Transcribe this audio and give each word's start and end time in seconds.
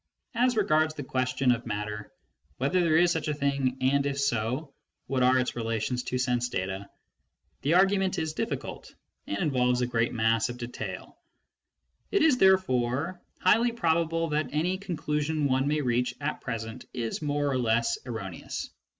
As 0.33 0.57
regards 0.57 0.95
the 0.95 1.03
question 1.03 1.51
of 1.51 1.67
matter, 1.67 2.11
whether 2.57 2.79
there 2.79 2.97
is 2.97 3.11
such 3.11 3.27
a 3.27 3.35
thing, 3.35 3.77
and, 3.81 4.03
if 4.07 4.19
so, 4.19 4.73
what 5.05 5.21
are 5.21 5.37
its 5.37 5.55
relations 5.55 6.01
to 6.05 6.17
sense 6.17 6.49
data, 6.49 6.89
the 7.61 7.75
argument 7.75 8.17
is 8.17 8.33
difficult 8.33 8.95
and 9.27 9.37
involves 9.37 9.81
a 9.81 9.85
great 9.85 10.11
mass 10.11 10.49
of 10.49 10.57
detail; 10.57 11.19
it 12.09 12.23
is 12.23 12.39
therefore 12.39 13.21
highly 13.41 13.71
probable 13.71 14.27
that 14.29 14.49
any 14.51 14.75
con 14.79 14.97
clusion 14.97 15.47
one 15.47 15.67
may 15.67 15.81
reach 15.81 16.15
at 16.19 16.41
present 16.41 16.85
is 16.95 17.21
more 17.21 17.47
or 17.47 17.59
less 17.59 17.99
erroneous. 18.07 18.71